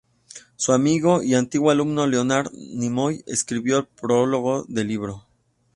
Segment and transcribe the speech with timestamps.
[0.55, 5.27] Su amigo y antiguo alumno Leonard Nimoy, escribió el prólogo del libro.